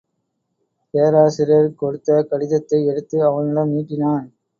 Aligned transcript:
பேராசிரியர் 0.93 1.69
கொடுத்த 1.75 2.23
கடிதத்தை 2.23 2.79
எடுத்து 2.85 3.19
அவனிடம் 3.25 3.73
நீட்டினான். 3.75 4.27